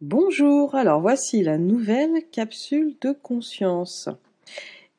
Bonjour, 0.00 0.76
alors 0.76 1.00
voici 1.00 1.42
la 1.42 1.58
nouvelle 1.58 2.22
capsule 2.30 2.96
de 3.00 3.10
conscience. 3.10 4.08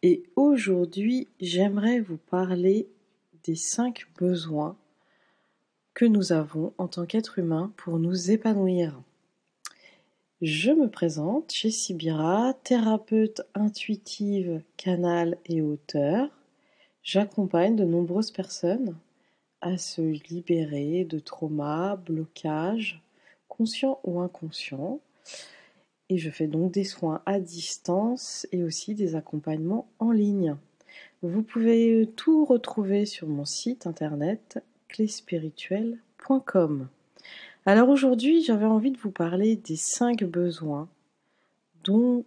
Et 0.03 0.23
aujourd'hui, 0.35 1.29
j'aimerais 1.39 2.01
vous 2.01 2.17
parler 2.17 2.89
des 3.45 3.55
cinq 3.55 4.07
besoins 4.17 4.75
que 5.93 6.03
nous 6.03 6.33
avons 6.33 6.73
en 6.77 6.89
tant 6.89 7.05
qu'être 7.05 7.39
humain 7.39 7.71
pour 7.77 7.97
nous 7.97 8.29
épanouir. 8.29 9.01
Je 10.41 10.71
me 10.71 10.89
présente, 10.89 11.53
Jessie 11.53 11.93
Bira, 11.93 12.53
thérapeute 12.65 13.41
intuitive, 13.55 14.61
canal 14.75 15.37
et 15.45 15.61
auteur. 15.61 16.27
J'accompagne 17.03 17.77
de 17.77 17.85
nombreuses 17.85 18.31
personnes 18.31 18.97
à 19.61 19.77
se 19.77 20.01
libérer 20.01 21.05
de 21.05 21.19
traumas, 21.19 21.95
blocages, 21.95 23.01
conscients 23.59 23.99
ou 24.05 24.21
inconscients. 24.21 25.01
Et 26.07 26.17
je 26.17 26.29
fais 26.29 26.47
donc 26.47 26.71
des 26.71 26.85
soins 26.85 27.21
à 27.25 27.41
distance 27.41 28.47
et 28.53 28.63
aussi 28.63 28.95
des 28.95 29.15
accompagnements 29.15 29.89
en 29.99 30.11
ligne. 30.11 30.55
Vous 31.21 31.43
pouvez 31.43 32.09
tout 32.15 32.45
retrouver 32.45 33.05
sur 33.05 33.27
mon 33.27 33.43
site 33.43 33.85
internet 33.85 34.63
cléspirituel.com. 34.87 36.87
Alors 37.65 37.89
aujourd'hui, 37.89 38.41
j'avais 38.41 38.65
envie 38.65 38.91
de 38.91 38.97
vous 38.97 39.11
parler 39.11 39.57
des 39.57 39.75
cinq 39.75 40.23
besoins 40.23 40.87
dont 41.83 42.23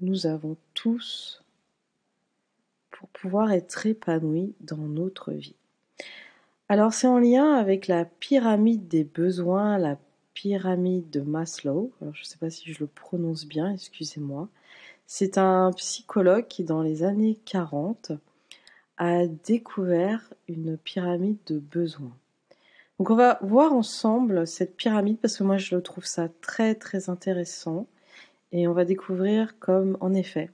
nous 0.00 0.26
avons 0.26 0.56
tous 0.74 1.44
pour 2.90 3.08
pouvoir 3.10 3.52
être 3.52 3.86
épanouis 3.86 4.52
dans 4.60 4.76
notre 4.76 5.30
vie. 5.30 5.54
Alors 6.68 6.92
c'est 6.92 7.06
en 7.06 7.18
lien 7.18 7.54
avec 7.54 7.86
la 7.86 8.04
pyramide 8.04 8.88
des 8.88 9.04
besoins, 9.04 9.78
la 9.78 9.96
pyramide 10.34 11.10
de 11.10 11.20
Maslow. 11.20 11.92
Alors, 12.00 12.14
je 12.14 12.22
ne 12.22 12.26
sais 12.26 12.38
pas 12.38 12.50
si 12.50 12.72
je 12.72 12.80
le 12.80 12.86
prononce 12.86 13.46
bien, 13.46 13.72
excusez-moi. 13.72 14.48
C'est 15.06 15.38
un 15.38 15.72
psychologue 15.72 16.46
qui, 16.48 16.64
dans 16.64 16.82
les 16.82 17.02
années 17.02 17.38
40, 17.44 18.12
a 18.98 19.26
découvert 19.26 20.32
une 20.48 20.76
pyramide 20.76 21.38
de 21.46 21.58
besoins. 21.58 22.16
Donc 22.98 23.10
on 23.10 23.16
va 23.16 23.38
voir 23.42 23.72
ensemble 23.72 24.46
cette 24.46 24.76
pyramide 24.76 25.18
parce 25.18 25.36
que 25.36 25.42
moi 25.42 25.56
je 25.56 25.76
trouve 25.76 26.04
ça 26.04 26.28
très 26.40 26.76
très 26.76 27.10
intéressant 27.10 27.88
et 28.52 28.68
on 28.68 28.74
va 28.74 28.84
découvrir 28.84 29.58
comme 29.58 29.96
en 30.00 30.14
effet 30.14 30.50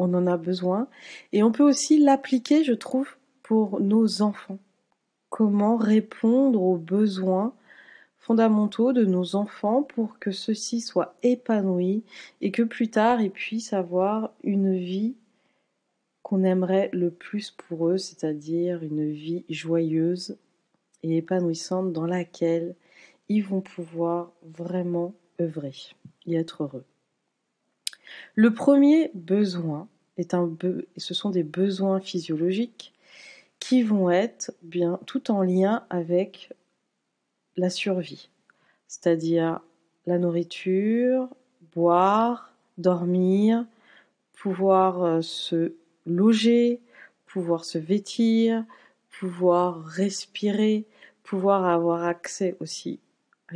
on 0.00 0.12
en 0.14 0.26
a 0.26 0.36
besoin 0.36 0.88
et 1.32 1.44
on 1.44 1.52
peut 1.52 1.62
aussi 1.62 1.98
l'appliquer 1.98 2.64
je 2.64 2.72
trouve 2.72 3.08
pour 3.44 3.80
nos 3.80 4.20
enfants 4.20 4.58
comment 5.28 5.76
répondre 5.76 6.60
aux 6.60 6.76
besoins 6.76 7.54
fondamentaux 8.22 8.92
de 8.92 9.04
nos 9.04 9.34
enfants 9.34 9.82
pour 9.82 10.18
que 10.20 10.30
ceux-ci 10.30 10.80
soient 10.80 11.16
épanouis 11.24 12.04
et 12.40 12.52
que 12.52 12.62
plus 12.62 12.88
tard 12.88 13.20
ils 13.20 13.32
puissent 13.32 13.72
avoir 13.72 14.30
une 14.44 14.76
vie 14.76 15.16
qu'on 16.22 16.44
aimerait 16.44 16.88
le 16.92 17.10
plus 17.10 17.50
pour 17.50 17.88
eux, 17.88 17.98
c'est-à-dire 17.98 18.82
une 18.84 19.10
vie 19.10 19.44
joyeuse 19.50 20.38
et 21.02 21.16
épanouissante 21.16 21.92
dans 21.92 22.06
laquelle 22.06 22.76
ils 23.28 23.42
vont 23.42 23.60
pouvoir 23.60 24.30
vraiment 24.42 25.14
œuvrer 25.40 25.74
et 26.26 26.36
être 26.36 26.62
heureux. 26.62 26.84
Le 28.36 28.54
premier 28.54 29.10
besoin 29.14 29.88
est 30.16 30.32
un 30.32 30.48
ce 30.96 31.12
sont 31.12 31.30
des 31.30 31.42
besoins 31.42 31.98
physiologiques 31.98 32.94
qui 33.58 33.82
vont 33.82 34.10
être 34.10 34.52
bien 34.62 35.00
tout 35.06 35.32
en 35.32 35.42
lien 35.42 35.84
avec 35.90 36.50
la 37.56 37.70
survie, 37.70 38.30
c'est-à-dire 38.88 39.60
la 40.06 40.18
nourriture, 40.18 41.28
boire, 41.74 42.52
dormir, 42.78 43.64
pouvoir 44.32 45.02
euh, 45.04 45.22
se 45.22 45.74
loger, 46.06 46.80
pouvoir 47.26 47.64
se 47.64 47.78
vêtir, 47.78 48.64
pouvoir 49.08 49.84
respirer, 49.84 50.86
pouvoir 51.22 51.64
avoir 51.64 52.04
accès 52.04 52.56
aussi 52.60 53.00
à 53.48 53.54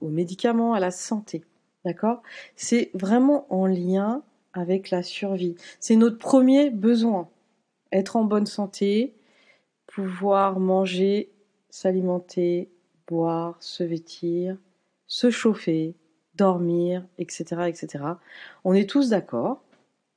aux 0.00 0.08
médicaments, 0.08 0.74
à 0.74 0.80
la 0.80 0.90
santé. 0.90 1.44
D'accord? 1.84 2.22
C'est 2.56 2.90
vraiment 2.94 3.46
en 3.52 3.66
lien 3.66 4.22
avec 4.52 4.90
la 4.90 5.02
survie. 5.02 5.56
C'est 5.80 5.96
notre 5.96 6.18
premier 6.18 6.70
besoin. 6.70 7.28
Être 7.92 8.16
en 8.16 8.24
bonne 8.24 8.46
santé, 8.46 9.12
pouvoir 9.86 10.60
manger, 10.60 11.30
s'alimenter, 11.68 12.68
boire, 13.08 13.56
se 13.60 13.84
vêtir, 13.84 14.56
se 15.06 15.30
chauffer, 15.30 15.94
dormir, 16.34 17.04
etc., 17.18 17.44
etc. 17.68 18.04
On 18.64 18.74
est 18.74 18.88
tous 18.88 19.10
d'accord, 19.10 19.62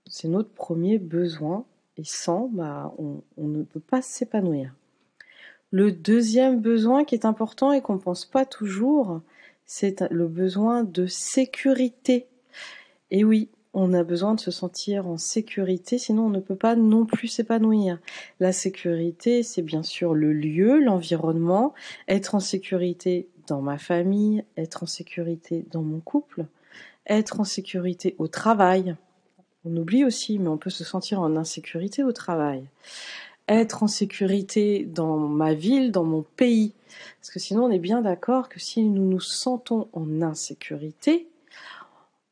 c'est 0.06 0.28
notre 0.28 0.50
premier 0.50 0.97
besoin, 0.97 1.66
et 1.97 2.03
sans, 2.03 2.47
bah, 2.47 2.94
on, 2.97 3.22
on 3.38 3.47
ne 3.47 3.64
peut 3.64 3.80
pas 3.80 4.02
s'épanouir. 4.02 4.74
Le 5.72 5.92
deuxième 5.92 6.62
besoin 6.62 7.03
qui 7.03 7.16
est 7.16 7.26
important 7.26 7.72
et 7.72 7.81
qu'on 7.81 7.96
ne 7.96 8.00
pense 8.00 8.26
pas 8.26 8.46
toujours, 8.46 9.22
c'est 9.66 10.02
le 10.09 10.28
besoin 10.28 10.84
de 10.84 11.08
sécurité. 11.08 12.28
Et 13.12 13.24
oui, 13.24 13.50
on 13.73 13.94
a 13.94 14.03
besoin 14.03 14.33
de 14.33 14.39
se 14.39 14.51
sentir 14.51 15.07
en 15.07 15.17
sécurité, 15.17 15.97
sinon 15.97 16.28
on 16.28 16.29
ne 16.29 16.39
peut 16.39 16.55
pas 16.55 16.75
non 16.75 17.05
plus 17.05 17.28
s'épanouir. 17.28 18.00
La 18.39 18.51
sécurité, 18.51 19.44
c'est 19.44 19.61
bien 19.61 19.83
sûr 19.83 20.13
le 20.13 20.33
lieu, 20.33 20.79
l'environnement, 20.79 21.73
être 22.07 22.35
en 22.35 22.39
sécurité 22.39 23.28
dans 23.47 23.61
ma 23.61 23.78
famille, 23.78 24.44
être 24.57 24.83
en 24.83 24.88
sécurité 24.88 25.66
dans 25.72 25.81
mon 25.81 26.00
couple, 26.00 26.45
être 27.07 27.39
en 27.39 27.44
sécurité 27.44 28.16
au 28.17 28.28
travail. 28.28 28.95
On 29.66 29.75
oublie 29.75 30.05
aussi, 30.05 30.39
mais 30.39 30.47
on 30.47 30.57
peut 30.57 30.69
se 30.69 30.84
sentir 30.84 31.19
en 31.22 31.35
insécurité 31.35 32.03
au 32.03 32.11
travail. 32.11 32.63
Être 33.49 33.84
en 33.84 33.88
sécurité 33.88 34.85
dans 34.85 35.17
ma 35.17 35.53
ville, 35.53 35.91
dans 35.91 36.03
mon 36.03 36.23
pays. 36.35 36.73
Parce 37.22 37.31
que 37.31 37.39
sinon, 37.39 37.66
on 37.66 37.72
est 37.72 37.79
bien 37.79 38.01
d'accord 38.01 38.49
que 38.49 38.59
si 38.59 38.84
nous 38.84 39.07
nous 39.07 39.22
sentons 39.22 39.88
en 39.94 40.22
insécurité, 40.22 41.28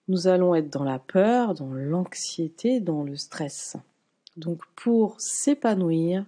nous 0.08 0.28
allons 0.28 0.56
être 0.56 0.70
dans 0.70 0.84
la 0.84 1.00
peur, 1.00 1.54
dans 1.54 1.74
l'anxiété, 1.74 2.80
dans 2.80 3.04
le 3.04 3.16
stress. 3.16 3.78
Donc 4.38 4.62
pour 4.76 5.20
s'épanouir, 5.20 6.26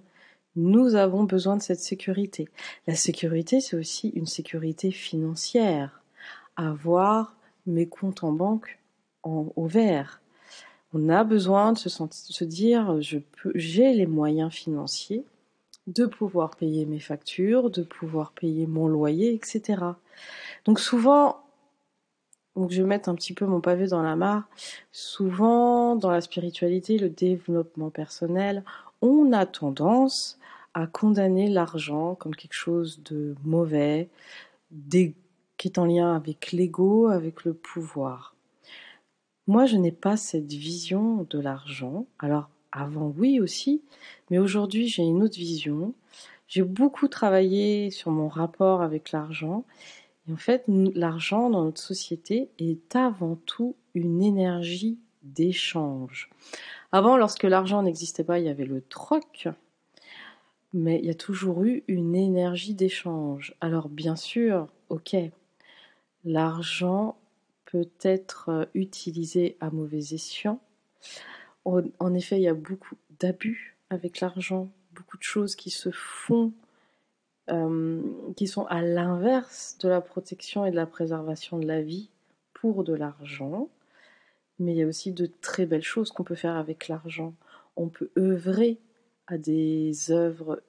nous 0.55 0.95
avons 0.95 1.23
besoin 1.23 1.57
de 1.57 1.61
cette 1.61 1.79
sécurité. 1.79 2.49
La 2.87 2.95
sécurité, 2.95 3.61
c'est 3.61 3.77
aussi 3.77 4.09
une 4.09 4.25
sécurité 4.25 4.91
financière. 4.91 6.01
Avoir 6.55 7.35
mes 7.67 7.87
comptes 7.87 8.23
en 8.23 8.31
banque 8.31 8.79
en, 9.23 9.51
au 9.55 9.67
vert. 9.67 10.21
On 10.93 11.09
a 11.09 11.23
besoin 11.23 11.73
de 11.73 11.77
se, 11.77 11.89
se 11.89 12.43
dire, 12.43 13.01
je 13.01 13.19
peux, 13.19 13.51
j'ai 13.55 13.93
les 13.93 14.07
moyens 14.07 14.51
financiers 14.51 15.25
de 15.85 16.05
pouvoir 16.05 16.55
payer 16.55 16.85
mes 16.85 16.99
factures, 16.99 17.69
de 17.69 17.83
pouvoir 17.83 18.31
payer 18.31 18.67
mon 18.67 18.87
loyer, 18.87 19.33
etc. 19.33 19.83
Donc 20.65 20.79
souvent, 20.79 21.43
donc 22.57 22.71
je 22.71 22.81
vais 22.81 22.87
mettre 22.87 23.07
un 23.07 23.15
petit 23.15 23.33
peu 23.33 23.45
mon 23.45 23.61
pavé 23.61 23.87
dans 23.87 24.01
la 24.01 24.15
mare. 24.15 24.49
Souvent, 24.91 25.95
dans 25.95 26.09
la 26.09 26.21
spiritualité, 26.21 26.97
le 26.97 27.09
développement 27.09 27.91
personnel, 27.91 28.63
on 29.01 29.31
a 29.31 29.45
tendance 29.45 30.39
à 30.73 30.87
condamner 30.87 31.49
l'argent 31.49 32.15
comme 32.15 32.35
quelque 32.35 32.53
chose 32.53 32.99
de 33.03 33.35
mauvais, 33.43 34.09
qui 34.89 35.13
est 35.67 35.77
en 35.77 35.85
lien 35.85 36.15
avec 36.15 36.51
l'ego, 36.51 37.07
avec 37.07 37.45
le 37.45 37.53
pouvoir. 37.53 38.35
Moi, 39.45 39.65
je 39.67 39.77
n'ai 39.77 39.91
pas 39.91 40.17
cette 40.17 40.51
vision 40.51 41.27
de 41.29 41.39
l'argent. 41.39 42.07
Alors, 42.17 42.49
avant, 42.71 43.13
oui 43.17 43.39
aussi, 43.39 43.83
mais 44.29 44.39
aujourd'hui, 44.39 44.87
j'ai 44.87 45.03
une 45.03 45.21
autre 45.21 45.37
vision. 45.37 45.93
J'ai 46.47 46.63
beaucoup 46.63 47.07
travaillé 47.07 47.91
sur 47.91 48.09
mon 48.09 48.27
rapport 48.27 48.81
avec 48.81 49.11
l'argent 49.11 49.63
et 50.27 50.31
en 50.31 50.37
fait, 50.37 50.63
l'argent 50.67 51.49
dans 51.49 51.63
notre 51.63 51.81
société 51.81 52.49
est 52.59 52.95
avant 52.95 53.35
tout 53.45 53.75
une 53.93 54.21
énergie 54.21 54.99
d'échange. 55.23 56.29
Avant, 56.91 57.17
lorsque 57.17 57.43
l'argent 57.43 57.81
n'existait 57.81 58.23
pas, 58.23 58.39
il 58.39 58.45
y 58.45 58.49
avait 58.49 58.65
le 58.65 58.81
troc, 58.81 59.47
mais 60.73 60.99
il 60.99 61.05
y 61.05 61.09
a 61.09 61.15
toujours 61.15 61.63
eu 61.63 61.83
une 61.87 62.15
énergie 62.15 62.73
d'échange. 62.73 63.55
Alors 63.61 63.89
bien 63.89 64.15
sûr, 64.15 64.67
ok, 64.89 65.15
l'argent 66.23 67.17
peut 67.65 67.89
être 68.01 68.49
euh, 68.49 68.65
utilisé 68.73 69.57
à 69.59 69.69
mauvais 69.69 70.13
escient. 70.13 70.59
En 71.65 72.13
effet, 72.13 72.37
il 72.37 72.43
y 72.43 72.47
a 72.47 72.53
beaucoup 72.53 72.95
d'abus 73.19 73.75
avec 73.89 74.21
l'argent, 74.21 74.69
beaucoup 74.93 75.17
de 75.17 75.23
choses 75.23 75.57
qui 75.57 75.69
se 75.69 75.89
font 75.91 76.53
euh, 77.49 78.01
qui 78.35 78.47
sont 78.47 78.65
à 78.65 78.81
l'inverse 78.81 79.77
de 79.79 79.87
la 79.87 80.01
protection 80.01 80.65
et 80.65 80.71
de 80.71 80.75
la 80.75 80.85
préservation 80.85 81.59
de 81.59 81.65
la 81.65 81.81
vie 81.81 82.09
pour 82.53 82.83
de 82.83 82.93
l'argent. 82.93 83.69
Mais 84.59 84.73
il 84.73 84.77
y 84.77 84.83
a 84.83 84.87
aussi 84.87 85.11
de 85.11 85.29
très 85.41 85.65
belles 85.65 85.83
choses 85.83 86.11
qu'on 86.11 86.23
peut 86.23 86.35
faire 86.35 86.55
avec 86.55 86.87
l'argent. 86.87 87.33
On 87.75 87.87
peut 87.87 88.09
œuvrer 88.17 88.79
à 89.27 89.37
des 89.37 90.11
œuvres, 90.11 90.61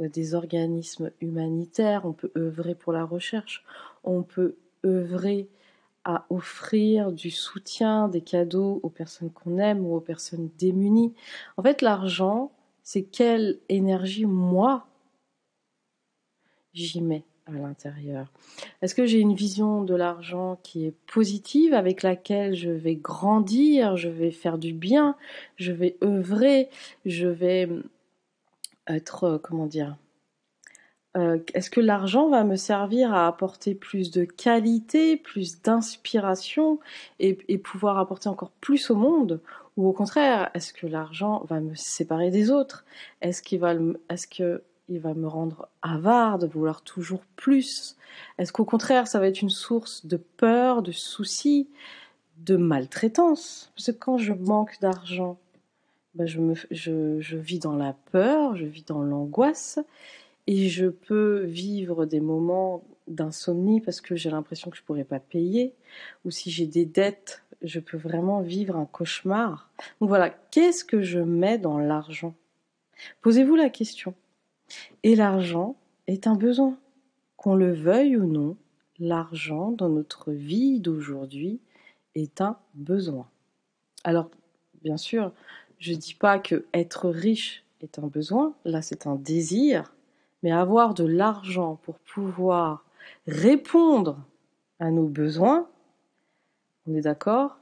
à 0.00 0.08
des 0.08 0.34
organismes 0.34 1.10
humanitaires, 1.20 2.04
on 2.04 2.12
peut 2.12 2.30
œuvrer 2.36 2.74
pour 2.74 2.92
la 2.92 3.04
recherche, 3.04 3.64
on 4.04 4.22
peut 4.22 4.56
œuvrer 4.84 5.48
à 6.04 6.26
offrir 6.30 7.12
du 7.12 7.30
soutien, 7.30 8.08
des 8.08 8.20
cadeaux 8.20 8.80
aux 8.82 8.90
personnes 8.90 9.30
qu'on 9.30 9.58
aime 9.58 9.86
ou 9.86 9.94
aux 9.94 10.00
personnes 10.00 10.50
démunies. 10.58 11.14
En 11.56 11.62
fait, 11.62 11.80
l'argent, 11.80 12.50
c'est 12.82 13.02
quelle 13.02 13.58
énergie 13.68 14.26
moi 14.26 14.86
j'y 16.74 17.00
mets 17.00 17.24
à 17.46 17.52
l'intérieur. 17.52 18.26
Est-ce 18.82 18.94
que 18.94 19.06
j'ai 19.06 19.18
une 19.18 19.34
vision 19.34 19.82
de 19.82 19.94
l'argent 19.94 20.58
qui 20.62 20.86
est 20.86 20.94
positive, 21.12 21.74
avec 21.74 22.02
laquelle 22.02 22.54
je 22.54 22.70
vais 22.70 22.94
grandir, 22.94 23.96
je 23.96 24.08
vais 24.08 24.30
faire 24.30 24.58
du 24.58 24.72
bien, 24.72 25.16
je 25.56 25.72
vais 25.72 25.96
œuvrer, 26.02 26.68
je 27.04 27.26
vais 27.26 27.68
être, 28.86 29.24
euh, 29.24 29.38
comment 29.38 29.66
dire, 29.66 29.96
euh, 31.16 31.38
est-ce 31.52 31.68
que 31.68 31.80
l'argent 31.80 32.30
va 32.30 32.42
me 32.42 32.56
servir 32.56 33.12
à 33.12 33.26
apporter 33.26 33.74
plus 33.74 34.10
de 34.10 34.24
qualité, 34.24 35.16
plus 35.16 35.60
d'inspiration 35.60 36.80
et, 37.18 37.34
pouvoir 37.58 37.98
apporter 37.98 38.28
encore 38.28 38.50
plus 38.60 38.90
au 38.90 38.94
monde? 38.94 39.40
Ou 39.76 39.88
au 39.88 39.92
contraire, 39.92 40.50
est-ce 40.54 40.72
que 40.72 40.86
l'argent 40.86 41.44
va 41.48 41.60
me 41.60 41.74
séparer 41.74 42.30
des 42.30 42.50
autres? 42.50 42.84
Est-ce 43.20 43.42
qu'il 43.42 43.58
va, 43.58 43.74
est-ce 44.08 44.26
que 44.26 44.62
il 44.92 45.00
va 45.00 45.14
me 45.14 45.26
rendre 45.26 45.68
avare 45.80 46.38
de 46.38 46.46
vouloir 46.46 46.82
toujours 46.82 47.22
plus 47.36 47.96
Est-ce 48.38 48.52
qu'au 48.52 48.64
contraire, 48.64 49.06
ça 49.06 49.18
va 49.18 49.26
être 49.26 49.40
une 49.40 49.50
source 49.50 50.06
de 50.06 50.16
peur, 50.16 50.82
de 50.82 50.92
soucis, 50.92 51.68
de 52.38 52.56
maltraitance? 52.56 53.72
Parce 53.74 53.86
que 53.86 53.92
quand 53.92 54.18
je 54.18 54.34
manque 54.34 54.78
d'argent, 54.80 55.38
ben 56.14 56.26
je, 56.26 56.40
me, 56.40 56.54
je, 56.70 57.20
je 57.20 57.36
vis 57.38 57.58
dans 57.58 57.74
la 57.74 57.94
peur, 58.12 58.54
je 58.56 58.66
vis 58.66 58.84
dans 58.84 59.02
l'angoisse 59.02 59.78
et 60.46 60.68
je 60.68 60.86
peux 60.86 61.44
vivre 61.44 62.04
des 62.04 62.20
moments 62.20 62.82
d'insomnie 63.08 63.80
parce 63.80 64.00
que 64.00 64.14
j'ai 64.14 64.30
l'impression 64.30 64.70
que 64.70 64.76
je 64.76 64.82
pourrais 64.82 65.04
pas 65.04 65.20
payer 65.20 65.74
ou 66.24 66.30
si 66.30 66.50
j'ai 66.50 66.66
des 66.66 66.84
dettes, 66.84 67.42
je 67.62 67.80
peux 67.80 67.96
vraiment 67.96 68.42
vivre 68.42 68.76
un 68.76 68.84
cauchemar. 68.84 69.70
Donc 70.00 70.10
voilà, 70.10 70.28
qu'est-ce 70.28 70.84
que 70.84 71.00
je 71.00 71.20
mets 71.20 71.58
dans 71.58 71.78
l'argent? 71.78 72.34
Posez-vous 73.22 73.56
la 73.56 73.70
question. 73.70 74.14
Et 75.02 75.16
l'argent 75.16 75.76
est 76.06 76.26
un 76.26 76.34
besoin. 76.34 76.76
Qu'on 77.36 77.54
le 77.54 77.72
veuille 77.72 78.16
ou 78.16 78.26
non, 78.26 78.56
l'argent 78.98 79.72
dans 79.72 79.88
notre 79.88 80.32
vie 80.32 80.80
d'aujourd'hui 80.80 81.60
est 82.14 82.40
un 82.40 82.56
besoin. 82.74 83.28
Alors, 84.04 84.30
bien 84.82 84.96
sûr, 84.96 85.32
je 85.78 85.92
ne 85.92 85.96
dis 85.96 86.14
pas 86.14 86.38
que 86.38 86.64
être 86.72 87.08
riche 87.08 87.64
est 87.80 87.98
un 87.98 88.06
besoin, 88.06 88.54
là 88.64 88.82
c'est 88.82 89.06
un 89.06 89.16
désir, 89.16 89.92
mais 90.42 90.52
avoir 90.52 90.94
de 90.94 91.04
l'argent 91.04 91.80
pour 91.82 91.98
pouvoir 91.98 92.84
répondre 93.26 94.18
à 94.78 94.90
nos 94.90 95.08
besoins, 95.08 95.68
on 96.86 96.94
est 96.94 97.02
d'accord 97.02 97.58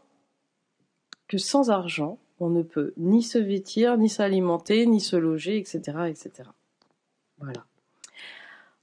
que 1.29 1.39
sans 1.39 1.71
argent, 1.71 2.19
on 2.39 2.49
ne 2.51 2.63
peut 2.63 2.93
ni 2.97 3.23
se 3.23 3.39
vêtir, 3.39 3.97
ni 3.99 4.09
s'alimenter, 4.09 4.87
ni 4.87 5.01
se 5.01 5.17
loger, 5.17 5.59
etc., 5.59 5.81
etc. 6.09 6.51
Voilà. 7.41 7.65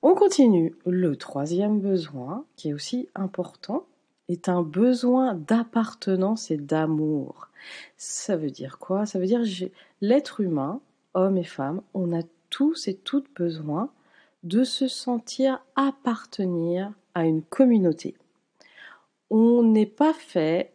On 0.01 0.13
continue. 0.13 0.75
Le 0.86 1.15
troisième 1.15 1.80
besoin, 1.80 2.45
qui 2.56 2.69
est 2.69 2.74
aussi 2.74 3.09
important, 3.15 3.86
est 4.30 4.50
un 4.50 4.62
besoin 4.62 5.33
d'appartenance 5.36 6.51
et 6.51 6.57
d'amour. 6.57 7.50
Ça 7.98 8.36
veut 8.36 8.51
dire 8.51 8.77
quoi? 8.77 9.06
Ça 9.06 9.19
veut 9.19 9.25
dire 9.25 9.42
l'être 10.01 10.42
humain, 10.42 10.81
homme 11.13 11.38
et 11.38 11.44
femme, 11.44 11.81
on 11.94 12.18
a 12.18 12.24
tous 12.50 12.88
et 12.88 12.95
toutes 12.95 13.33
besoin 13.36 13.89
de 14.44 14.63
se 14.63 14.88
sentir 14.88 15.63
appartenir 15.75 16.94
à 17.13 17.25
une 17.25 17.42
communauté. 17.42 18.15
On 19.30 19.63
n'est 19.63 19.86
pas 19.86 20.13
fait 20.13 20.71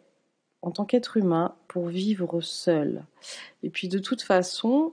en 0.62 0.70
tant 0.70 0.84
qu'être 0.84 1.17
humain 1.17 1.55
pour 1.69 1.87
vivre 1.87 2.40
seul. 2.40 3.05
Et 3.62 3.70
puis 3.70 3.88
de 3.88 3.99
toute 3.99 4.23
façon, 4.23 4.93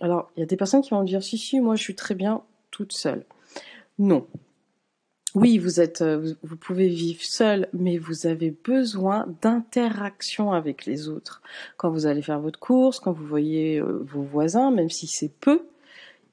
alors 0.00 0.30
il 0.36 0.40
y 0.40 0.42
a 0.42 0.46
des 0.46 0.56
personnes 0.56 0.82
qui 0.82 0.90
vont 0.90 1.00
me 1.00 1.06
dire 1.06 1.22
si 1.22 1.38
si 1.38 1.60
moi 1.60 1.76
je 1.76 1.82
suis 1.82 1.94
très 1.94 2.14
bien 2.14 2.42
toute 2.70 2.92
seule. 2.92 3.24
Non. 3.98 4.26
Oui, 5.34 5.58
vous 5.58 5.80
êtes 5.80 6.00
euh, 6.02 6.34
vous 6.44 6.56
pouvez 6.56 6.88
vivre 6.88 7.22
seul, 7.22 7.68
mais 7.72 7.98
vous 7.98 8.26
avez 8.26 8.52
besoin 8.52 9.26
d'interaction 9.42 10.52
avec 10.52 10.86
les 10.86 11.08
autres. 11.08 11.42
Quand 11.76 11.90
vous 11.90 12.06
allez 12.06 12.22
faire 12.22 12.38
votre 12.38 12.60
course, 12.60 13.00
quand 13.00 13.12
vous 13.12 13.26
voyez 13.26 13.80
euh, 13.80 14.04
vos 14.04 14.22
voisins, 14.22 14.70
même 14.70 14.90
si 14.90 15.08
c'est 15.08 15.32
peu, 15.40 15.66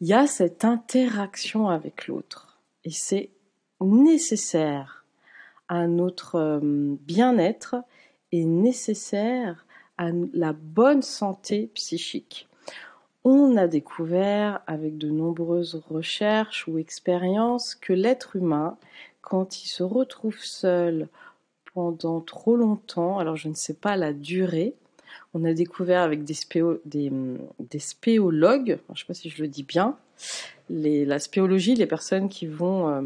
il 0.01 0.07
y 0.07 0.13
a 0.13 0.27
cette 0.27 0.65
interaction 0.65 1.67
avec 1.69 2.07
l'autre. 2.07 2.59
Et 2.83 2.91
c'est 2.91 3.31
nécessaire 3.79 5.05
à 5.67 5.87
notre 5.87 6.35
euh, 6.35 6.59
bien-être 7.01 7.77
et 8.31 8.45
nécessaire 8.45 9.65
à 9.97 10.09
la 10.33 10.53
bonne 10.53 11.01
santé 11.01 11.71
psychique. 11.73 12.47
On 13.23 13.56
a 13.56 13.68
découvert 13.68 14.62
avec 14.65 14.97
de 14.97 15.09
nombreuses 15.09 15.81
recherches 15.89 16.68
ou 16.68 16.79
expériences 16.79 17.75
que 17.75 17.94
l'être 17.94 18.35
humain, 18.35 18.77
quand 19.21 19.63
il 19.63 19.68
se 19.68 19.83
retrouve 19.83 20.39
seul 20.39 21.07
pendant 21.73 22.19
trop 22.19 22.56
longtemps, 22.56 23.19
alors 23.19 23.35
je 23.35 23.47
ne 23.47 23.53
sais 23.53 23.75
pas 23.75 23.95
la 23.95 24.12
durée, 24.12 24.73
on 25.33 25.45
a 25.45 25.53
découvert 25.53 26.01
avec 26.01 26.23
des, 26.23 26.35
des, 26.85 27.79
spéologues, 27.79 28.79
je 28.88 28.94
ne 28.94 28.97
sais 28.97 29.06
pas 29.06 29.13
si 29.13 29.29
je 29.29 29.41
le 29.41 29.47
dis 29.47 29.63
bien, 29.63 29.97
la 30.69 31.19
spéologie, 31.19 31.75
les 31.75 31.85
personnes 31.85 32.27
qui 32.27 32.47
vont, 32.47 32.89
euh, 32.89 33.01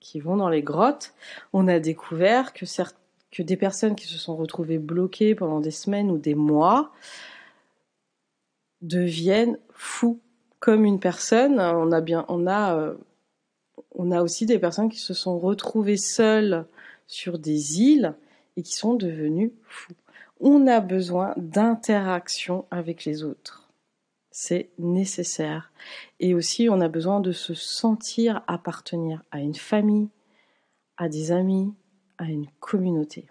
qui 0.00 0.20
vont 0.20 0.36
dans 0.36 0.48
les 0.48 0.62
grottes, 0.62 1.14
on 1.52 1.66
a 1.66 1.80
découvert 1.80 2.52
que, 2.52 2.64
que 3.32 3.42
des 3.42 3.56
personnes 3.56 3.96
qui 3.96 4.06
se 4.06 4.18
sont 4.18 4.36
retrouvées 4.36 4.78
bloquées 4.78 5.34
pendant 5.34 5.60
des 5.60 5.70
semaines 5.70 6.10
ou 6.10 6.18
des 6.18 6.34
mois 6.34 6.92
deviennent 8.82 9.58
fous 9.74 10.20
comme 10.58 10.84
une 10.84 11.00
personne. 11.00 11.60
On 11.60 11.92
a 11.92 12.00
bien, 12.00 12.24
on 12.28 12.46
a, 12.46 12.76
euh, 12.76 12.94
on 13.94 14.10
a 14.10 14.22
aussi 14.22 14.46
des 14.46 14.58
personnes 14.58 14.88
qui 14.88 14.98
se 14.98 15.14
sont 15.14 15.38
retrouvées 15.38 15.96
seules 15.96 16.66
sur 17.06 17.38
des 17.38 17.80
îles 17.80 18.14
et 18.56 18.62
qui 18.62 18.74
sont 18.74 18.94
devenues 18.94 19.52
fous 19.64 19.94
on 20.40 20.66
a 20.66 20.80
besoin 20.80 21.34
d'interaction 21.36 22.64
avec 22.70 23.04
les 23.04 23.22
autres. 23.22 23.70
C'est 24.30 24.70
nécessaire. 24.78 25.70
Et 26.18 26.34
aussi, 26.34 26.68
on 26.70 26.80
a 26.80 26.88
besoin 26.88 27.20
de 27.20 27.32
se 27.32 27.52
sentir 27.52 28.42
appartenir 28.46 29.22
à 29.30 29.40
une 29.40 29.54
famille, 29.54 30.08
à 30.96 31.08
des 31.08 31.30
amis, 31.30 31.74
à 32.16 32.24
une 32.24 32.46
communauté. 32.58 33.26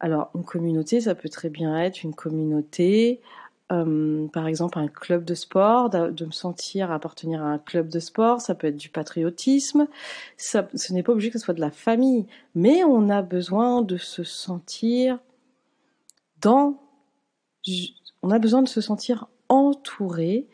Alors, 0.00 0.30
une 0.34 0.44
communauté, 0.44 1.00
ça 1.00 1.14
peut 1.14 1.28
très 1.28 1.50
bien 1.50 1.78
être 1.78 2.02
une 2.02 2.14
communauté, 2.14 3.20
euh, 3.72 4.26
par 4.28 4.46
exemple 4.48 4.78
un 4.78 4.88
club 4.88 5.24
de 5.24 5.34
sport, 5.34 5.90
de, 5.90 6.24
me 6.24 6.32
sentir 6.32 6.90
appartenir 6.90 7.42
à 7.42 7.46
un 7.46 7.58
club 7.58 7.88
de 7.88 8.00
sport, 8.00 8.40
ça 8.40 8.54
peut 8.54 8.66
être 8.66 8.76
du 8.76 8.88
patriotisme, 8.88 9.86
ce 10.36 10.92
n'est 10.92 11.02
pas 11.02 11.12
obligé 11.12 11.30
que 11.30 11.38
ce 11.38 11.44
soit 11.44 11.54
de 11.54 11.60
la 11.60 11.70
famille, 11.70 12.26
mais 12.54 12.82
on 12.82 13.08
a 13.08 13.22
besoin 13.22 13.82
de 13.82 13.96
se 13.96 14.24
sentir 14.24 15.18
dans, 16.40 16.80
on 18.22 18.30
a 18.30 18.38
besoin 18.38 18.62
de 18.62 18.68
se 18.68 18.80
sentir 18.80 19.28
entouré 19.48 20.48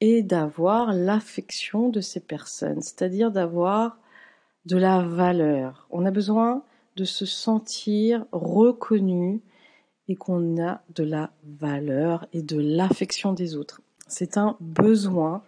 et 0.00 0.22
d'avoir 0.22 0.92
l'affection 0.92 1.88
de 1.88 2.00
ces 2.00 2.20
personnes, 2.20 2.82
c'est-à-dire 2.82 3.30
d'avoir 3.32 3.98
de 4.66 4.76
la 4.76 5.02
valeur. 5.02 5.86
On 5.90 6.04
a 6.06 6.10
besoin 6.10 6.62
de 6.96 7.04
se 7.04 7.26
sentir 7.26 8.26
reconnu 8.32 9.42
et 10.08 10.16
qu'on 10.16 10.62
a 10.62 10.82
de 10.94 11.04
la 11.04 11.30
valeur 11.44 12.26
et 12.32 12.42
de 12.42 12.58
l'affection 12.58 13.32
des 13.32 13.56
autres. 13.56 13.80
C'est 14.06 14.36
un 14.36 14.56
besoin 14.60 15.42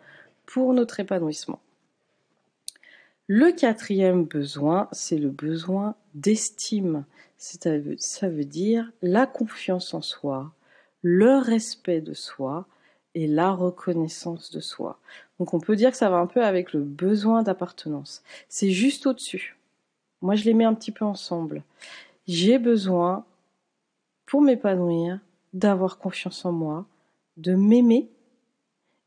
pour 0.47 0.73
notre 0.73 1.01
épanouissement. 1.01 1.61
Le 3.29 3.51
quatrième 3.51 4.25
besoin, 4.25 4.89
c'est 4.93 5.19
le 5.19 5.31
besoin 5.31 5.97
d'estime. 6.15 7.05
Ça 7.37 8.29
veut 8.29 8.45
dire 8.45 8.93
la 9.03 9.27
confiance 9.27 9.95
en 9.95 10.01
soi, 10.01 10.53
le 11.03 11.39
respect 11.39 12.01
de 12.01 12.15
soi 12.15 12.67
et 13.17 13.27
la 13.27 13.51
reconnaissance 13.51 14.51
de 14.53 14.61
soi. 14.61 15.01
Donc 15.39 15.55
on 15.55 15.61
peut 15.61 15.75
dire 15.75 15.91
que 15.91 15.97
ça 15.97 16.11
va 16.11 16.19
un 16.19 16.27
peu 16.27 16.45
avec 16.45 16.73
le 16.73 16.81
besoin 16.81 17.43
d'appartenance. 17.43 18.23
C'est 18.49 18.71
juste 18.71 19.07
au-dessus. 19.07 19.57
Moi 20.23 20.35
je 20.37 20.45
les 20.45 20.55
mets 20.55 20.65
un 20.65 20.75
petit 20.75 20.93
peu 20.93 21.05
ensemble. 21.05 21.63
J'ai 22.29 22.59
besoin, 22.59 23.25
pour 24.27 24.43
m'épanouir, 24.43 25.21
d'avoir 25.53 25.99
confiance 25.99 26.45
en 26.45 26.53
moi, 26.53 26.87
de 27.37 27.55
m'aimer 27.55 28.11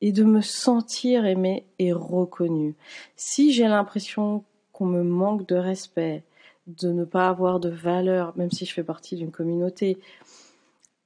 et 0.02 0.12
de 0.12 0.24
me 0.24 0.42
sentir 0.42 1.26
aimé 1.26 1.68
et 1.78 1.92
reconnu. 1.92 2.76
Si 3.16 3.52
j'ai 3.52 3.68
l'impression 3.68 4.46
qu'on 4.72 4.86
me 4.86 5.04
manque 5.04 5.48
de 5.48 5.56
respect, 5.56 6.24
de 6.68 6.92
ne 6.92 7.04
pas 7.04 7.28
avoir 7.28 7.60
de 7.60 7.70
valeur, 7.70 8.34
même 8.38 8.52
si 8.52 8.66
je 8.66 8.74
fais 8.74 8.84
partie 8.84 9.16
d'une 9.16 9.32
communauté, 9.32 9.98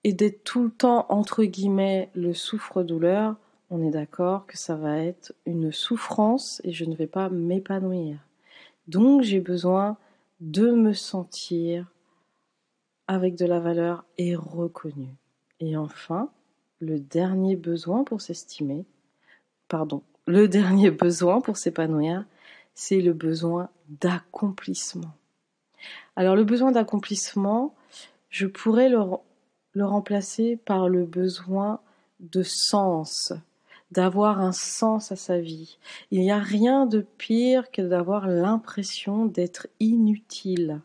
et 0.03 0.13
d'être 0.13 0.43
tout 0.43 0.63
le 0.63 0.71
temps, 0.71 1.05
entre 1.09 1.43
guillemets, 1.43 2.09
le 2.13 2.33
souffre-douleur, 2.33 3.35
on 3.69 3.81
est 3.81 3.91
d'accord 3.91 4.45
que 4.45 4.57
ça 4.57 4.75
va 4.75 4.99
être 4.99 5.33
une 5.45 5.71
souffrance 5.71 6.61
et 6.63 6.71
je 6.71 6.85
ne 6.85 6.95
vais 6.95 7.07
pas 7.07 7.29
m'épanouir. 7.29 8.17
Donc 8.87 9.21
j'ai 9.21 9.39
besoin 9.39 9.97
de 10.41 10.71
me 10.71 10.93
sentir 10.93 11.87
avec 13.07 13.35
de 13.35 13.45
la 13.45 13.59
valeur 13.59 14.05
et 14.17 14.35
reconnu. 14.35 15.09
Et 15.59 15.77
enfin, 15.77 16.29
le 16.79 16.99
dernier 16.99 17.55
besoin 17.55 18.03
pour 18.03 18.21
s'estimer, 18.21 18.85
pardon, 19.67 20.01
le 20.25 20.47
dernier 20.49 20.91
besoin 20.91 21.41
pour 21.41 21.57
s'épanouir, 21.57 22.25
c'est 22.73 23.01
le 23.01 23.13
besoin 23.13 23.69
d'accomplissement. 23.87 25.13
Alors 26.15 26.35
le 26.35 26.43
besoin 26.43 26.71
d'accomplissement, 26.71 27.75
je 28.29 28.47
pourrais 28.47 28.89
le, 28.89 28.99
le, 29.73 29.85
remplacer 29.85 30.57
par 30.65 30.89
le 30.89 31.05
besoin 31.05 31.81
de 32.19 32.41
sens, 32.41 33.33
d'avoir 33.91 34.39
un 34.39 34.53
sens 34.53 35.11
à 35.11 35.15
sa 35.15 35.39
vie. 35.39 35.77
Il 36.09 36.21
n'y 36.21 36.31
a 36.31 36.39
rien 36.39 36.85
de 36.85 37.05
pire 37.17 37.69
que 37.69 37.81
d'avoir 37.81 38.27
l'impression 38.27 39.25
d'être 39.25 39.67
inutile. 39.79 40.81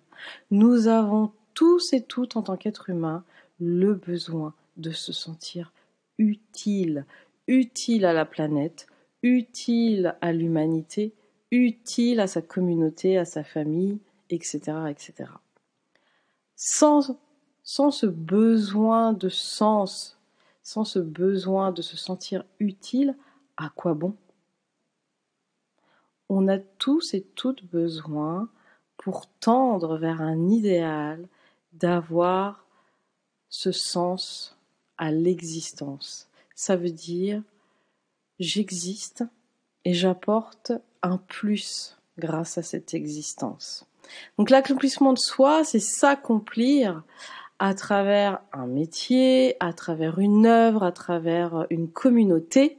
Nous 0.51 0.89
avons 0.89 1.33
tous 1.59 1.93
et 1.93 2.03
toutes 2.03 2.37
en 2.37 2.43
tant 2.43 2.57
qu'êtres 2.57 2.89
humains 2.89 3.25
le 3.59 3.93
besoin 3.93 4.55
de 4.77 4.93
se 4.93 5.13
sentir 5.13 5.73
utile, 6.17 7.05
utile 7.49 8.05
à 8.05 8.13
la 8.13 8.25
planète, 8.25 8.87
utile 9.25 10.15
à 10.21 10.33
l'humanité, 10.33 11.15
utile 11.51 12.21
à 12.21 12.29
sa 12.29 12.43
communauté, 12.43 13.19
à 13.19 13.25
sa 13.25 13.43
famille, 13.43 13.99
etc. 14.31 14.61
etc. 14.89 15.31
Sans 16.55 17.03
ce 17.65 18.07
besoin 18.07 19.13
de 19.13 19.29
sens, 19.29 20.17
sans 20.63 20.85
ce 20.85 21.01
besoin 21.01 21.73
de 21.73 21.83
se 21.83 21.97
sentir 21.97 22.45
utile, 22.61 23.17
à 23.57 23.73
quoi 23.75 23.95
bon? 23.95 24.15
On 26.29 26.47
a 26.47 26.59
tous 26.59 27.15
et 27.15 27.23
toutes 27.35 27.65
besoin, 27.65 28.49
pour 28.97 29.27
tendre 29.41 29.99
vers 29.99 30.23
un 30.23 30.51
idéal, 30.51 31.27
d'avoir 31.73 32.65
ce 33.49 33.73
sens 33.73 34.57
à 34.97 35.11
l'existence. 35.11 36.29
Ça 36.55 36.77
veut 36.77 36.91
dire 36.91 37.43
j'existe 38.39 39.25
et 39.85 39.95
j'apporte 39.95 40.73
un 41.03 41.19
plus 41.19 41.97
grâce 42.19 42.59
à 42.59 42.63
cette 42.63 42.95
existence. 42.95 43.87
Donc 44.39 44.51
l'accomplissement 44.51 45.13
de 45.13 45.19
soi, 45.19 45.65
c'est 45.65 45.81
s'accomplir 45.81 47.03
à 47.59 47.75
travers 47.75 48.41
un 48.53 48.67
métier, 48.67 49.57
à 49.61 49.73
travers 49.73 50.19
une 50.19 50.47
œuvre, 50.47 50.83
à 50.83 50.93
travers 50.93 51.67
une 51.71 51.91
communauté. 51.91 52.79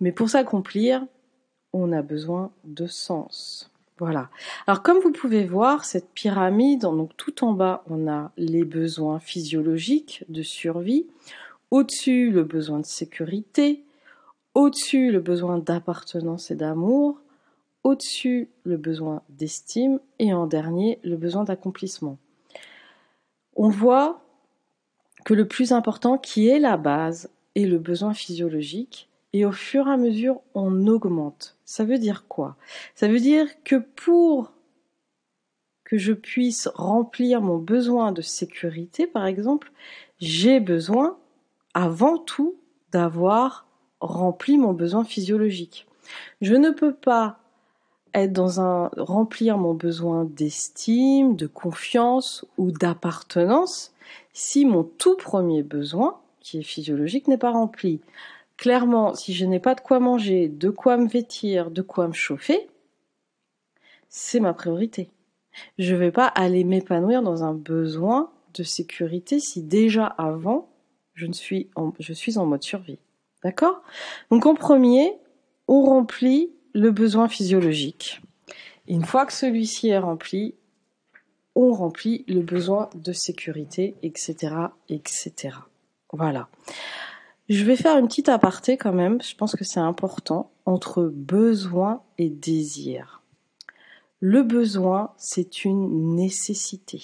Mais 0.00 0.12
pour 0.12 0.28
s'accomplir, 0.28 1.06
on 1.72 1.92
a 1.92 2.02
besoin 2.02 2.50
de 2.64 2.86
sens. 2.86 3.70
Voilà. 4.00 4.30
Alors 4.66 4.82
comme 4.82 4.98
vous 4.98 5.12
pouvez 5.12 5.44
voir, 5.44 5.84
cette 5.84 6.08
pyramide, 6.14 6.80
donc 6.80 7.14
tout 7.18 7.44
en 7.44 7.52
bas, 7.52 7.84
on 7.90 8.08
a 8.08 8.32
les 8.38 8.64
besoins 8.64 9.18
physiologiques 9.20 10.24
de 10.30 10.42
survie, 10.42 11.06
au-dessus 11.70 12.30
le 12.30 12.42
besoin 12.42 12.78
de 12.78 12.86
sécurité, 12.86 13.84
au-dessus 14.54 15.12
le 15.12 15.20
besoin 15.20 15.58
d'appartenance 15.58 16.50
et 16.50 16.54
d'amour, 16.54 17.20
au-dessus 17.84 18.48
le 18.64 18.78
besoin 18.78 19.20
d'estime. 19.28 20.00
Et 20.18 20.32
en 20.32 20.46
dernier 20.46 20.98
le 21.04 21.16
besoin 21.16 21.44
d'accomplissement. 21.44 22.16
On 23.54 23.68
voit 23.68 24.22
que 25.26 25.34
le 25.34 25.46
plus 25.46 25.72
important 25.72 26.16
qui 26.16 26.48
est 26.48 26.58
la 26.58 26.78
base 26.78 27.28
est 27.54 27.66
le 27.66 27.76
besoin 27.76 28.14
physiologique 28.14 29.09
et 29.32 29.44
au 29.44 29.52
fur 29.52 29.88
et 29.88 29.92
à 29.92 29.96
mesure 29.96 30.40
on 30.54 30.86
augmente. 30.86 31.56
Ça 31.64 31.84
veut 31.84 31.98
dire 31.98 32.26
quoi? 32.28 32.56
Ça 32.94 33.08
veut 33.08 33.20
dire 33.20 33.46
que 33.64 33.76
pour 33.76 34.52
que 35.84 35.98
je 35.98 36.12
puisse 36.12 36.68
remplir 36.74 37.40
mon 37.40 37.58
besoin 37.58 38.12
de 38.12 38.22
sécurité 38.22 39.06
par 39.06 39.26
exemple, 39.26 39.72
j'ai 40.18 40.60
besoin 40.60 41.16
avant 41.74 42.18
tout 42.18 42.56
d'avoir 42.92 43.66
rempli 44.00 44.58
mon 44.58 44.72
besoin 44.72 45.04
physiologique. 45.04 45.86
Je 46.40 46.54
ne 46.54 46.70
peux 46.70 46.94
pas 46.94 47.38
être 48.14 48.32
dans 48.32 48.60
un 48.60 48.90
remplir 48.96 49.56
mon 49.56 49.74
besoin 49.74 50.24
d'estime, 50.24 51.36
de 51.36 51.46
confiance 51.46 52.44
ou 52.58 52.72
d'appartenance 52.72 53.92
si 54.32 54.64
mon 54.64 54.84
tout 54.84 55.16
premier 55.16 55.62
besoin, 55.62 56.18
qui 56.40 56.58
est 56.58 56.64
physiologique, 56.64 57.28
n'est 57.28 57.38
pas 57.38 57.50
rempli. 57.50 58.00
Clairement, 58.60 59.14
si 59.14 59.32
je 59.32 59.46
n'ai 59.46 59.58
pas 59.58 59.74
de 59.74 59.80
quoi 59.80 60.00
manger, 60.00 60.46
de 60.46 60.68
quoi 60.68 60.98
me 60.98 61.08
vêtir, 61.08 61.70
de 61.70 61.80
quoi 61.80 62.06
me 62.08 62.12
chauffer, 62.12 62.68
c'est 64.10 64.38
ma 64.38 64.52
priorité. 64.52 65.08
Je 65.78 65.94
ne 65.94 65.98
vais 65.98 66.10
pas 66.10 66.26
aller 66.26 66.62
m'épanouir 66.64 67.22
dans 67.22 67.42
un 67.42 67.54
besoin 67.54 68.30
de 68.52 68.62
sécurité 68.62 69.40
si 69.40 69.62
déjà 69.62 70.04
avant 70.04 70.68
je, 71.14 71.24
suis, 71.32 71.70
en, 71.74 71.94
je 72.00 72.12
suis 72.12 72.36
en 72.36 72.44
mode 72.44 72.62
survie. 72.62 72.98
D'accord? 73.42 73.80
Donc 74.30 74.44
en 74.44 74.54
premier, 74.54 75.14
on 75.66 75.80
remplit 75.80 76.52
le 76.74 76.90
besoin 76.90 77.28
physiologique. 77.28 78.20
une 78.86 79.06
fois 79.06 79.24
que 79.24 79.32
celui-ci 79.32 79.88
est 79.88 79.98
rempli, 79.98 80.54
on 81.54 81.72
remplit 81.72 82.26
le 82.28 82.42
besoin 82.42 82.90
de 82.94 83.14
sécurité, 83.14 83.94
etc., 84.02 84.54
etc. 84.90 85.56
Voilà. 86.12 86.50
Je 87.50 87.64
vais 87.64 87.74
faire 87.74 87.98
une 87.98 88.06
petite 88.06 88.28
aparté 88.28 88.76
quand 88.76 88.92
même, 88.92 89.20
je 89.20 89.34
pense 89.34 89.56
que 89.56 89.64
c'est 89.64 89.80
important, 89.80 90.52
entre 90.66 91.10
besoin 91.12 92.00
et 92.16 92.30
désir. 92.30 93.24
Le 94.20 94.44
besoin, 94.44 95.12
c'est 95.16 95.64
une 95.64 96.14
nécessité. 96.14 97.02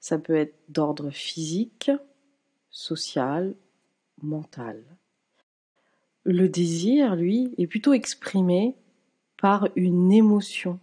Ça 0.00 0.18
peut 0.18 0.36
être 0.36 0.54
d'ordre 0.70 1.10
physique, 1.10 1.90
social, 2.70 3.54
mental. 4.22 4.82
Le 6.24 6.48
désir, 6.48 7.14
lui, 7.14 7.52
est 7.58 7.66
plutôt 7.66 7.92
exprimé 7.92 8.74
par 9.38 9.68
une 9.76 10.10
émotion. 10.12 10.80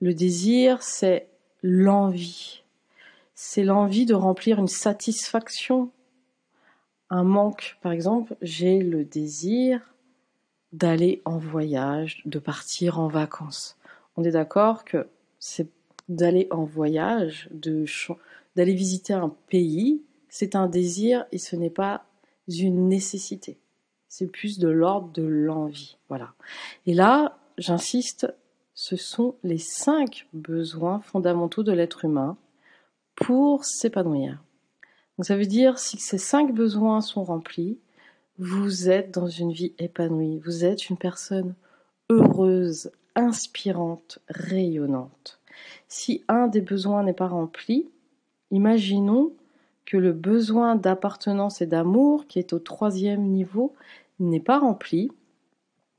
Le 0.00 0.14
désir, 0.14 0.80
c'est 0.80 1.28
l'envie. 1.62 2.62
C'est 3.34 3.64
l'envie 3.64 4.06
de 4.06 4.14
remplir 4.14 4.58
une 4.58 4.66
satisfaction, 4.66 5.90
un 7.10 7.24
manque. 7.24 7.78
Par 7.82 7.92
exemple, 7.92 8.36
j'ai 8.42 8.80
le 8.80 9.04
désir 9.04 9.94
d'aller 10.72 11.22
en 11.24 11.38
voyage, 11.38 12.22
de 12.26 12.38
partir 12.38 12.98
en 12.98 13.08
vacances. 13.08 13.76
On 14.16 14.24
est 14.24 14.32
d'accord 14.32 14.84
que 14.84 15.08
c'est 15.38 15.68
d'aller 16.08 16.48
en 16.50 16.64
voyage, 16.64 17.48
d'aller 17.52 18.74
visiter 18.74 19.12
un 19.12 19.34
pays, 19.48 20.02
c'est 20.28 20.54
un 20.54 20.66
désir 20.66 21.26
et 21.32 21.38
ce 21.38 21.56
n'est 21.56 21.70
pas 21.70 22.04
une 22.48 22.88
nécessité. 22.88 23.58
C'est 24.08 24.26
plus 24.26 24.58
de 24.58 24.68
l'ordre 24.68 25.12
de 25.12 25.22
l'envie. 25.22 25.98
Voilà. 26.08 26.34
Et 26.86 26.94
là, 26.94 27.38
j'insiste, 27.58 28.32
ce 28.74 28.96
sont 28.96 29.36
les 29.42 29.58
cinq 29.58 30.28
besoins 30.32 31.00
fondamentaux 31.00 31.62
de 31.62 31.72
l'être 31.72 32.04
humain 32.04 32.36
pour 33.14 33.64
s'épanouir. 33.64 34.42
Donc 35.16 35.24
ça 35.24 35.36
veut 35.36 35.46
dire 35.46 35.78
si 35.78 35.98
ces 35.98 36.18
cinq 36.18 36.52
besoins 36.52 37.00
sont 37.00 37.24
remplis, 37.24 37.78
vous 38.38 38.90
êtes 38.90 39.12
dans 39.12 39.28
une 39.28 39.52
vie 39.52 39.74
épanouie, 39.78 40.40
vous 40.44 40.64
êtes 40.64 40.90
une 40.90 40.98
personne 40.98 41.54
heureuse, 42.10 42.90
inspirante, 43.14 44.18
rayonnante. 44.28 45.40
Si 45.88 46.22
un 46.28 46.48
des 46.48 46.60
besoins 46.60 47.02
n'est 47.02 47.14
pas 47.14 47.28
rempli, 47.28 47.88
imaginons 48.50 49.32
que 49.86 49.96
le 49.96 50.12
besoin 50.12 50.76
d'appartenance 50.76 51.62
et 51.62 51.66
d'amour, 51.66 52.26
qui 52.26 52.38
est 52.38 52.52
au 52.52 52.58
troisième 52.58 53.22
niveau, 53.22 53.74
n'est 54.18 54.40
pas 54.40 54.58
rempli, 54.58 55.10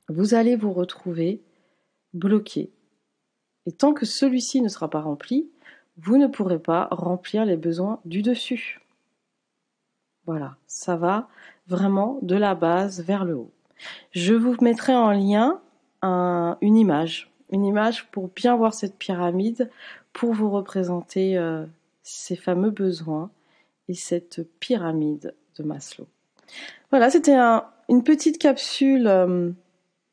vous 0.10 0.34
allez 0.34 0.56
vous 0.56 0.74
retrouver 0.74 1.42
bloqué. 2.14 2.70
Et 3.66 3.72
tant 3.72 3.94
que 3.94 4.06
celui-ci 4.06 4.62
ne 4.62 4.70
sera 4.70 4.90
pas 4.90 5.02
rempli, 5.02 5.50
vous 5.98 6.18
ne 6.18 6.28
pourrez 6.28 6.60
pas 6.60 6.88
remplir 6.92 7.46
les 7.46 7.58
besoins 7.58 8.00
du 8.06 8.22
dessus. 8.22 8.80
Voilà, 10.28 10.56
ça 10.68 10.98
va 10.98 11.30
vraiment 11.68 12.20
de 12.22 12.36
la 12.36 12.54
base 12.54 13.02
vers 13.02 13.26
le 13.26 13.36
haut. 13.36 13.52
Je 14.12 14.34
vous 14.34 14.56
mettrai 14.62 14.94
en 14.94 15.12
lien 15.12 15.62
une 16.04 16.78
image, 16.78 17.32
une 17.52 17.66
image 17.66 18.12
pour 18.12 18.28
bien 18.28 18.56
voir 18.56 18.74
cette 18.74 18.98
pyramide, 18.98 19.70
pour 20.14 20.34
vous 20.34 20.50
représenter 20.50 21.38
euh, 21.38 21.66
ces 22.04 22.36
fameux 22.36 22.72
besoins 22.72 23.30
et 23.88 23.94
cette 23.94 24.48
pyramide 24.60 25.34
de 25.58 25.64
Maslow. 25.64 26.08
Voilà, 26.92 27.10
c'était 27.10 27.38
une 27.90 28.04
petite 28.04 28.38
capsule 28.38 29.08
euh, 29.08 29.52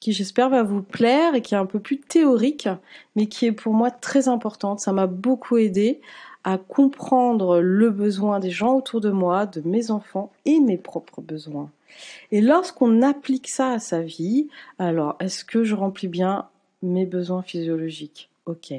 qui 0.00 0.12
j'espère 0.12 0.48
va 0.48 0.62
vous 0.62 0.82
plaire 0.82 1.34
et 1.34 1.42
qui 1.42 1.54
est 1.54 1.58
un 1.58 1.66
peu 1.66 1.80
plus 1.80 2.00
théorique, 2.00 2.68
mais 3.16 3.26
qui 3.26 3.46
est 3.46 3.52
pour 3.52 3.74
moi 3.74 3.90
très 3.90 4.28
importante. 4.28 4.80
Ça 4.80 4.92
m'a 4.92 5.06
beaucoup 5.06 5.56
aidé 5.56 6.00
à 6.44 6.58
comprendre 6.58 7.60
le 7.60 7.90
besoin 7.90 8.38
des 8.38 8.50
gens 8.50 8.76
autour 8.76 9.00
de 9.00 9.10
moi, 9.10 9.46
de 9.46 9.62
mes 9.66 9.90
enfants 9.90 10.30
et 10.44 10.60
mes 10.60 10.76
propres 10.76 11.20
besoins. 11.20 11.70
Et 12.30 12.40
lorsqu'on 12.40 13.02
applique 13.02 13.48
ça 13.48 13.72
à 13.72 13.78
sa 13.78 14.02
vie, 14.02 14.48
alors 14.78 15.16
est-ce 15.20 15.44
que 15.44 15.64
je 15.64 15.74
remplis 15.74 16.08
bien 16.08 16.48
mes 16.82 17.06
besoins 17.06 17.42
physiologiques? 17.42 18.30
Ok. 18.46 18.74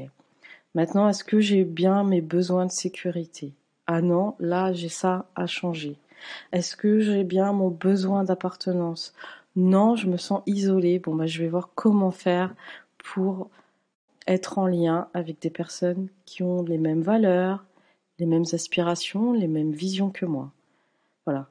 Maintenant, 0.75 1.07
est-ce 1.09 1.23
que 1.23 1.39
j'ai 1.39 1.63
bien 1.63 2.03
mes 2.03 2.21
besoins 2.21 2.65
de 2.65 2.71
sécurité? 2.71 3.53
Ah 3.87 4.01
non, 4.01 4.35
là, 4.39 4.73
j'ai 4.73 4.89
ça 4.89 5.25
à 5.35 5.47
changer. 5.47 5.95
Est-ce 6.51 6.75
que 6.75 6.99
j'ai 6.99 7.23
bien 7.23 7.53
mon 7.53 7.69
besoin 7.69 8.23
d'appartenance? 8.23 9.13
Non, 9.55 9.95
je 9.95 10.07
me 10.07 10.17
sens 10.17 10.41
isolée. 10.47 10.99
Bon, 10.99 11.15
bah, 11.15 11.27
je 11.27 11.41
vais 11.41 11.47
voir 11.47 11.69
comment 11.75 12.11
faire 12.11 12.53
pour 12.97 13.49
être 14.27 14.57
en 14.57 14.67
lien 14.67 15.09
avec 15.13 15.41
des 15.41 15.49
personnes 15.49 16.09
qui 16.25 16.43
ont 16.43 16.63
les 16.63 16.77
mêmes 16.77 17.01
valeurs, 17.01 17.65
les 18.19 18.25
mêmes 18.25 18.45
aspirations, 18.53 19.33
les 19.33 19.47
mêmes 19.47 19.73
visions 19.73 20.09
que 20.09 20.25
moi. 20.25 20.51
Voilà. 21.25 21.49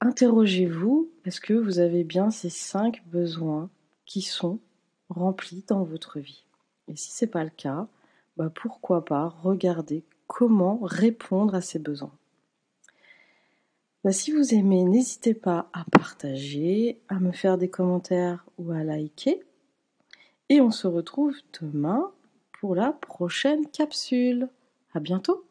Interrogez-vous, 0.00 1.10
est-ce 1.24 1.40
que 1.40 1.54
vous 1.54 1.78
avez 1.78 2.04
bien 2.04 2.30
ces 2.30 2.50
cinq 2.50 3.02
besoins 3.06 3.70
qui 4.04 4.22
sont 4.22 4.58
remplis 5.08 5.64
dans 5.66 5.82
votre 5.82 6.20
vie? 6.20 6.44
Et 6.88 6.96
si 6.96 7.10
ce 7.10 7.24
n'est 7.24 7.30
pas 7.30 7.44
le 7.44 7.50
cas, 7.50 7.86
bah 8.36 8.50
pourquoi 8.54 9.04
pas 9.04 9.28
regarder 9.28 10.04
comment 10.26 10.78
répondre 10.82 11.54
à 11.54 11.60
ces 11.60 11.78
besoins? 11.78 12.12
Bah 14.02 14.12
si 14.12 14.32
vous 14.32 14.54
aimez, 14.54 14.84
n'hésitez 14.84 15.32
pas 15.32 15.70
à 15.72 15.84
partager, 15.90 17.00
à 17.08 17.18
me 17.20 17.32
faire 17.32 17.56
des 17.56 17.70
commentaires 17.70 18.44
ou 18.58 18.70
à 18.72 18.84
liker. 18.84 19.42
Et 20.48 20.60
on 20.60 20.70
se 20.70 20.86
retrouve 20.86 21.36
demain 21.60 22.12
pour 22.52 22.74
la 22.74 22.92
prochaine 22.92 23.66
capsule. 23.70 24.48
À 24.92 25.00
bientôt! 25.00 25.46